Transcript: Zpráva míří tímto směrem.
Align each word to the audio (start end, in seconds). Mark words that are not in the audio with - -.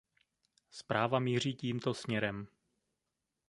Zpráva 0.69 1.19
míří 1.19 1.53
tímto 1.53 1.93
směrem. 1.93 2.47